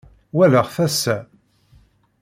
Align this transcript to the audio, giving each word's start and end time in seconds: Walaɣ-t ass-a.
Walaɣ-t 0.35 0.77
ass-a. 0.85 1.17